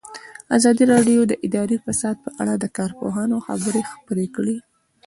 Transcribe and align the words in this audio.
ازادي 0.57 0.83
راډیو 0.93 1.19
د 1.27 1.33
اداري 1.45 1.77
فساد 1.85 2.15
په 2.25 2.29
اړه 2.41 2.53
د 2.57 2.65
کارپوهانو 2.77 3.37
خبرې 3.47 3.81
خپرې 3.91 4.25
کړي. 4.35 4.57